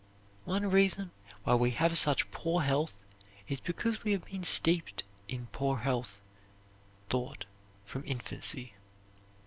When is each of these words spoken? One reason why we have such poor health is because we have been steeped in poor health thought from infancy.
One 0.45 0.67
reason 0.71 1.11
why 1.43 1.53
we 1.53 1.69
have 1.69 1.95
such 1.95 2.31
poor 2.31 2.63
health 2.63 2.97
is 3.47 3.59
because 3.59 4.03
we 4.03 4.13
have 4.13 4.25
been 4.25 4.43
steeped 4.43 5.03
in 5.27 5.45
poor 5.51 5.77
health 5.77 6.21
thought 7.11 7.45
from 7.85 8.03
infancy. 8.07 8.73